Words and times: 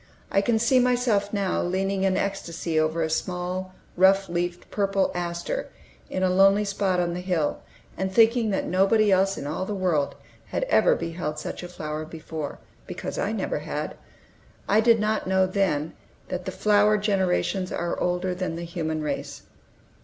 I 0.31 0.41
can 0.41 0.57
see 0.57 0.79
myself 0.79 1.31
now 1.31 1.61
leaning 1.61 2.03
in 2.05 2.17
ecstasy 2.17 2.79
over 2.79 3.03
a 3.03 3.07
small, 3.11 3.71
rough 3.95 4.27
leaved 4.29 4.67
purple 4.71 5.11
aster 5.13 5.67
in 6.09 6.23
a 6.23 6.29
lonely 6.31 6.65
spot 6.65 6.99
on 6.99 7.13
the 7.13 7.19
hill, 7.19 7.59
and 7.95 8.11
thinking 8.11 8.49
that 8.49 8.65
nobody 8.65 9.11
else 9.11 9.37
in 9.37 9.45
all 9.45 9.63
the 9.63 9.75
world 9.75 10.15
had 10.47 10.63
ever 10.63 10.95
beheld 10.95 11.37
such 11.37 11.61
a 11.61 11.67
flower 11.69 12.03
before, 12.03 12.57
because 12.87 13.19
I 13.19 13.31
never 13.31 13.59
had. 13.59 13.93
I 14.67 14.79
did 14.79 14.99
not 14.99 15.27
know 15.27 15.45
then, 15.45 15.93
that 16.29 16.45
the 16.45 16.51
flower 16.51 16.97
generations 16.97 17.71
are 17.71 17.99
older 17.99 18.33
than 18.33 18.55
the 18.55 18.63
human 18.63 19.03
race. 19.03 19.43